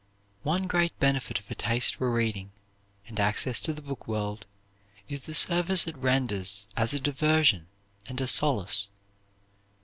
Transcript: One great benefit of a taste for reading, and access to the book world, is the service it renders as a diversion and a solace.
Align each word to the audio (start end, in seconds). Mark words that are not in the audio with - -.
One 0.41 0.65
great 0.65 0.97
benefit 0.99 1.37
of 1.37 1.51
a 1.51 1.53
taste 1.53 1.93
for 1.97 2.11
reading, 2.11 2.49
and 3.07 3.19
access 3.19 3.61
to 3.61 3.71
the 3.71 3.83
book 3.83 4.07
world, 4.07 4.47
is 5.07 5.25
the 5.27 5.35
service 5.35 5.85
it 5.85 5.95
renders 5.95 6.65
as 6.75 6.95
a 6.95 6.99
diversion 6.99 7.67
and 8.07 8.19
a 8.19 8.27
solace. 8.27 8.89